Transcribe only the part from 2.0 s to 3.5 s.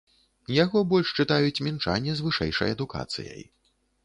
з вышэйшай адукацыяй.